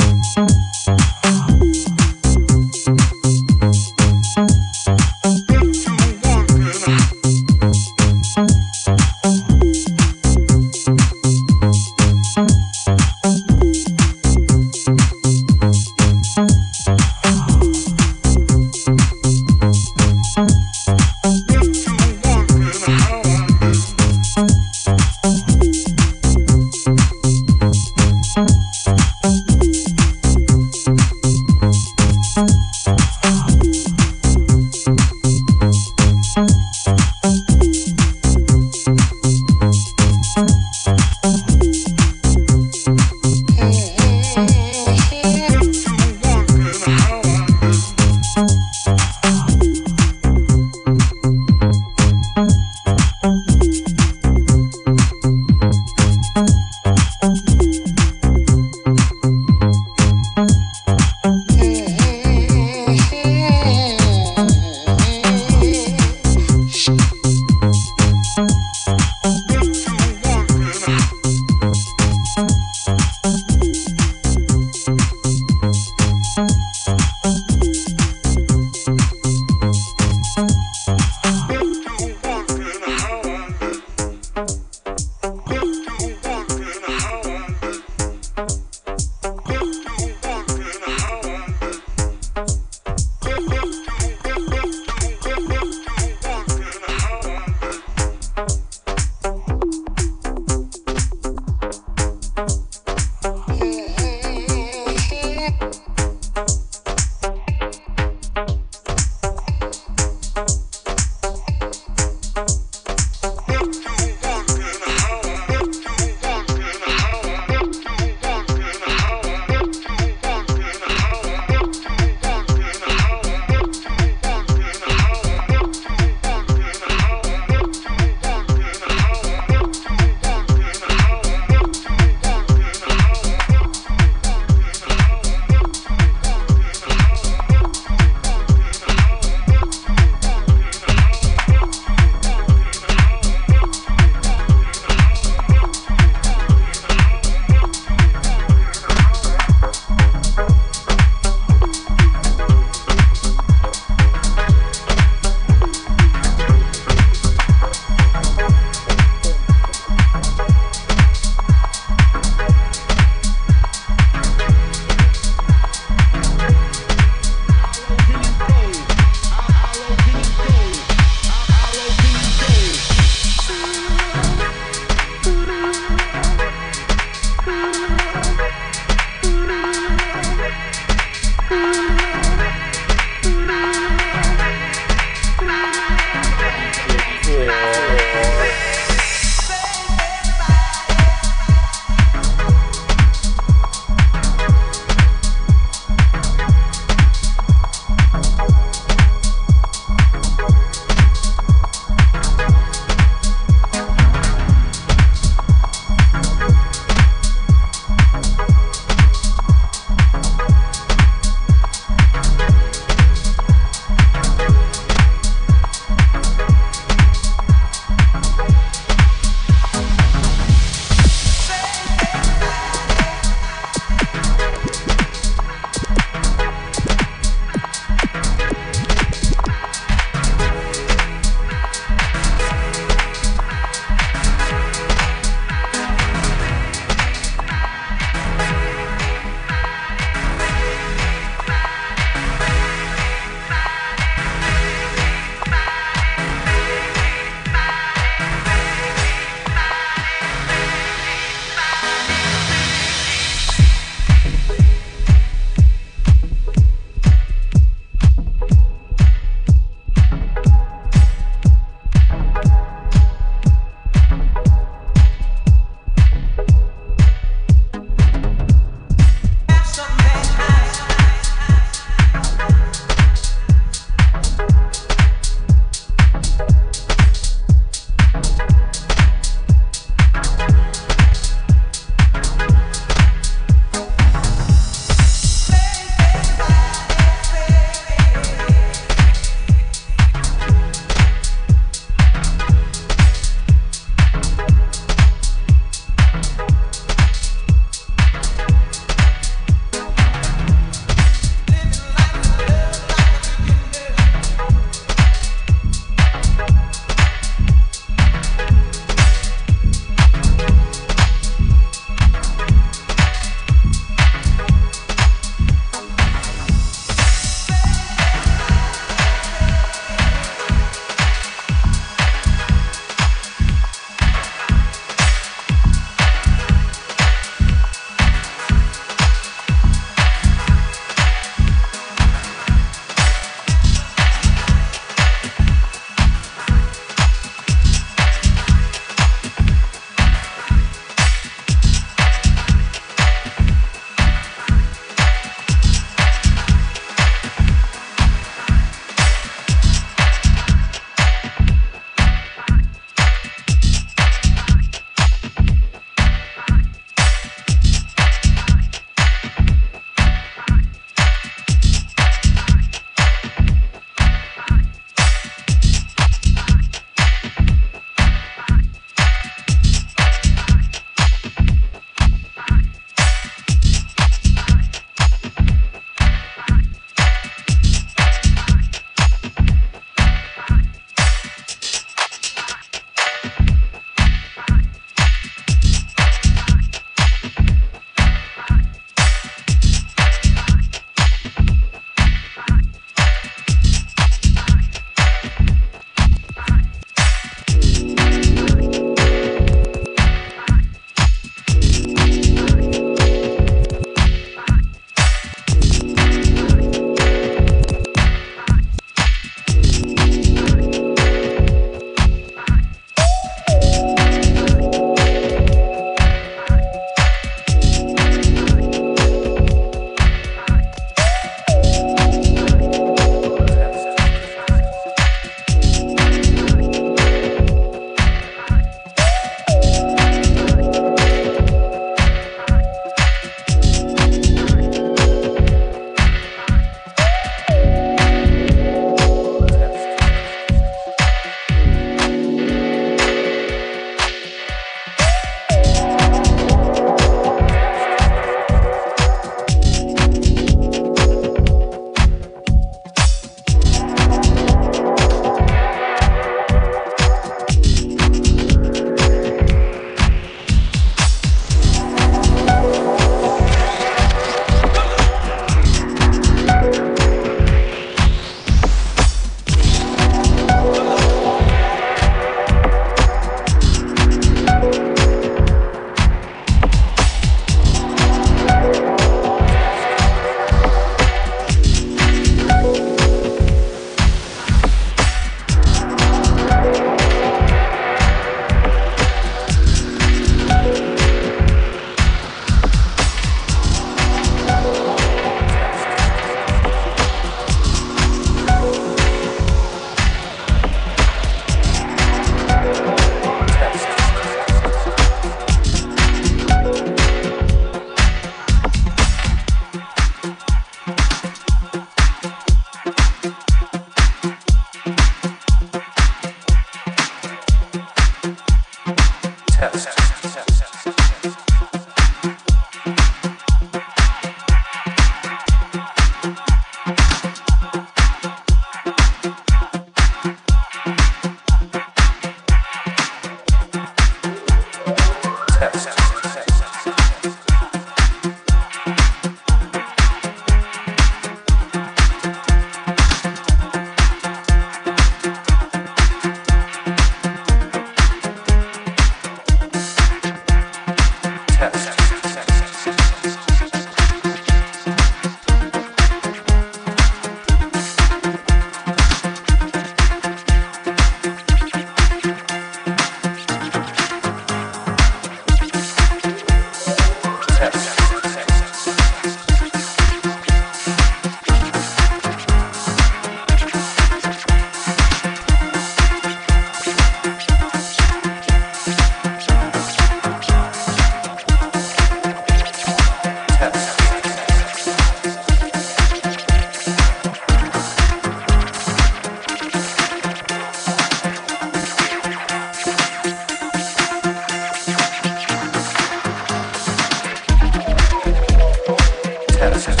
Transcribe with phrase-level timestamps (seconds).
[599.61, 600.00] hacerse.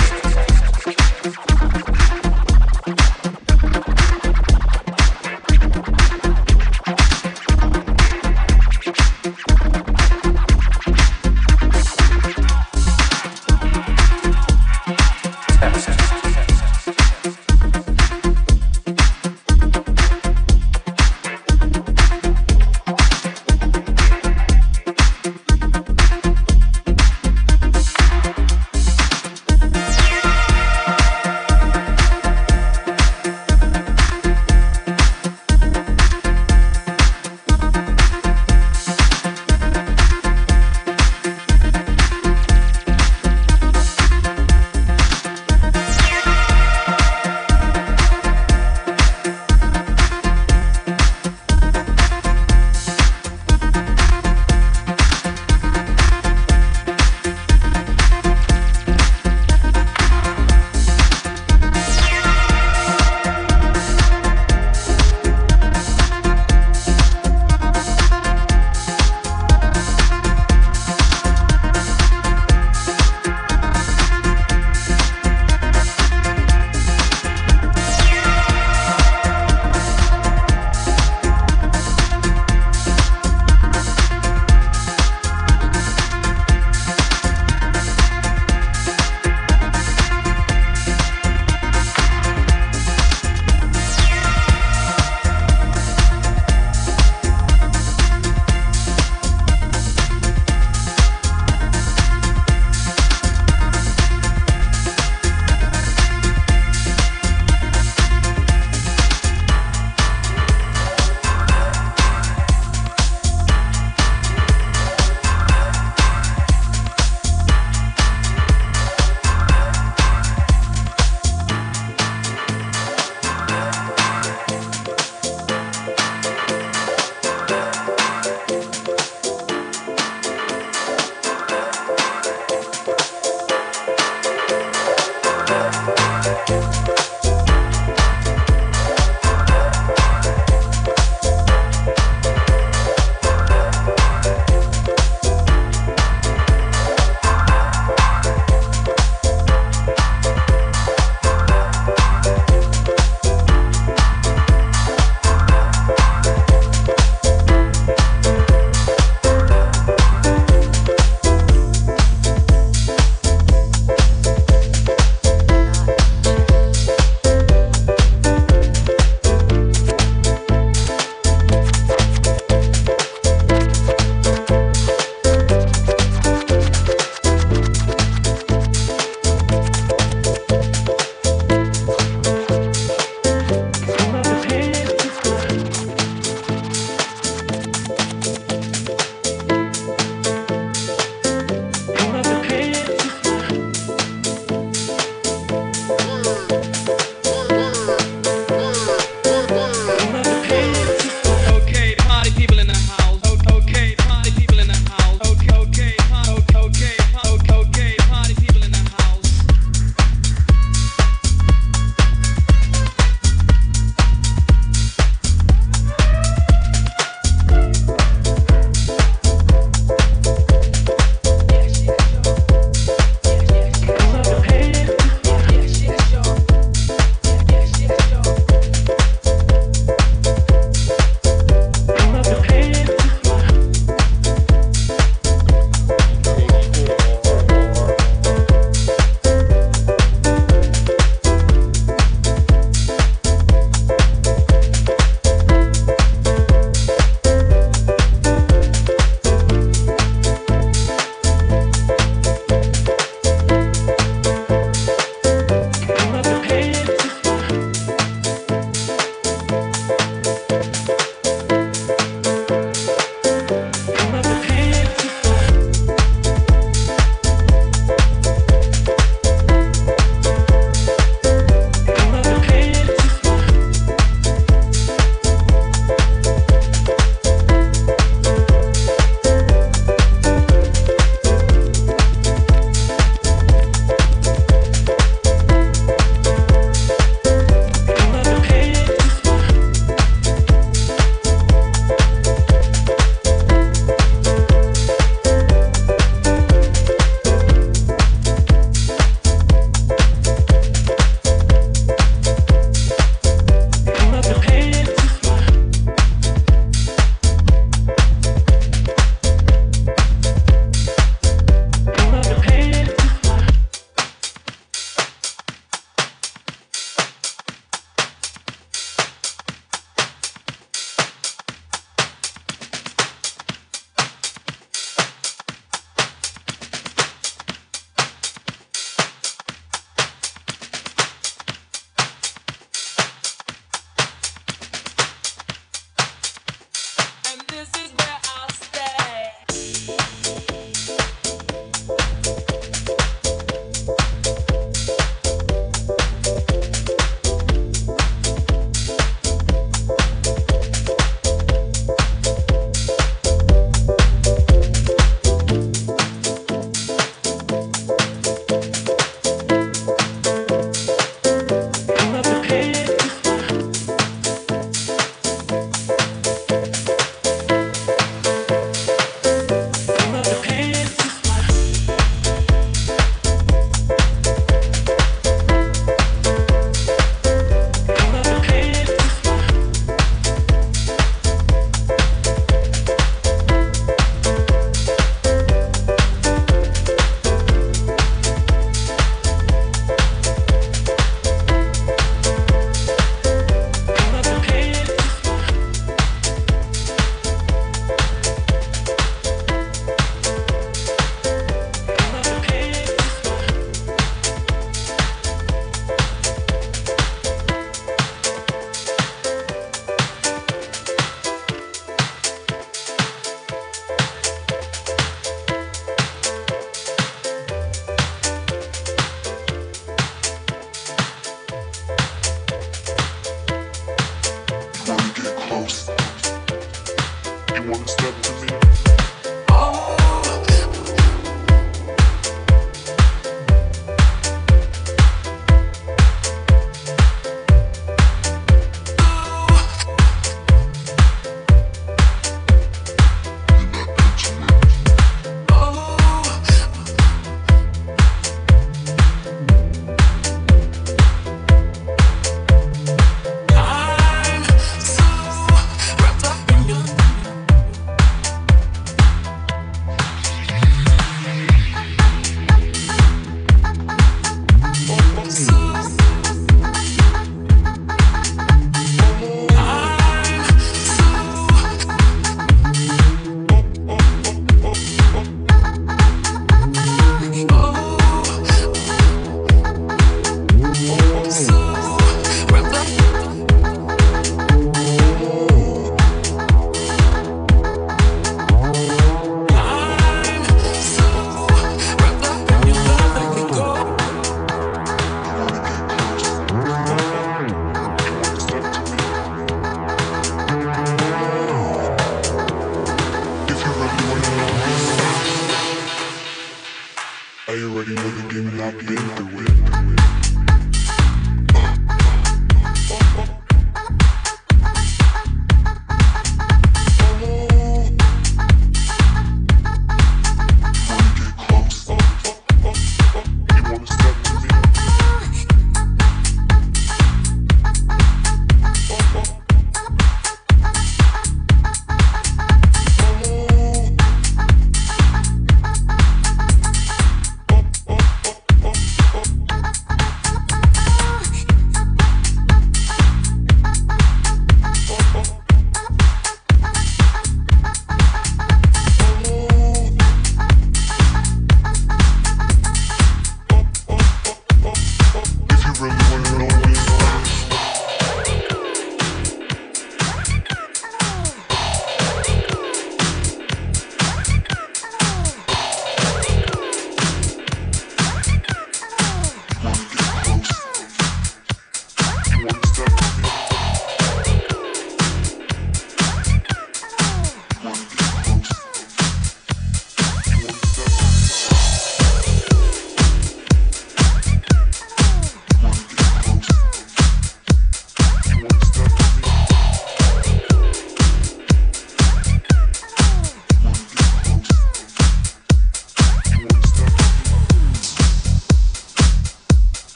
[507.59, 510.30] Already know the game and I've been through it.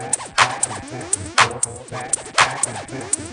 [0.00, 3.29] back, back and forth and forth, back, back and forth.